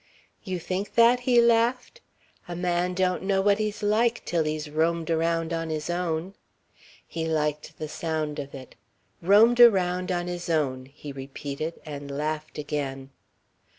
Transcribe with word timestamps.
"You 0.43 0.57
think 0.57 0.95
that?" 0.95 1.19
he 1.29 1.39
laughed. 1.39 2.01
"A 2.47 2.55
man 2.55 2.95
don't 2.95 3.21
know 3.21 3.39
what 3.39 3.59
he's 3.59 3.83
like 3.83 4.25
till 4.25 4.45
he's 4.45 4.67
roamed 4.67 5.11
around 5.11 5.53
on 5.53 5.69
his 5.69 5.91
own." 5.91 6.33
He 7.05 7.25
liked 7.27 7.77
the 7.77 7.87
sound 7.87 8.39
of 8.39 8.55
it. 8.55 8.73
"Roamed 9.21 9.59
around 9.59 10.11
on 10.11 10.25
his 10.25 10.49
own," 10.49 10.87
he 10.87 11.11
repeated, 11.11 11.79
and 11.85 12.09
laughed 12.09 12.57
again. 12.57 13.11